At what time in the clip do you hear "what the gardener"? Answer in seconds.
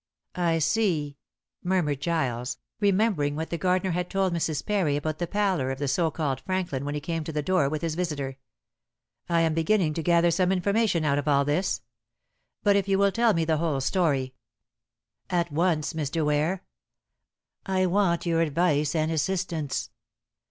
3.35-3.91